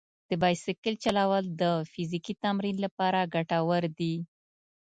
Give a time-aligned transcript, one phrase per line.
[0.29, 4.15] د بایسکل چلول د فزیکي تمرین لپاره ګټور دي.